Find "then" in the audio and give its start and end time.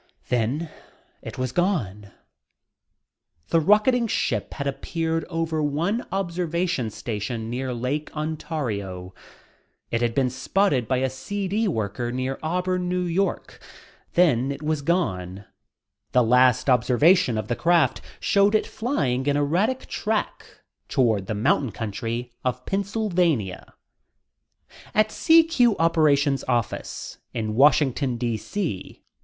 0.29-0.71, 14.13-14.51